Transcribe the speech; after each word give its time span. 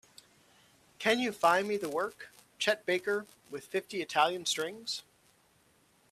Can 0.97 1.19
you 1.19 1.31
find 1.31 1.67
me 1.67 1.77
the 1.77 1.87
work, 1.87 2.31
Chet 2.57 2.87
Baker 2.87 3.27
with 3.51 3.65
Fifty 3.67 4.01
Italian 4.01 4.47
Strings? 4.47 5.03